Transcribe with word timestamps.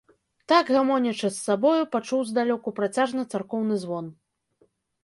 Так 0.51 0.71
гамонячы 0.75 1.23
з 1.25 1.31
сабою, 1.47 1.75
пачуў 1.97 2.25
здалёку 2.33 2.67
працяжны 2.81 3.31
царкоўны 3.35 3.75
звон. 3.87 4.05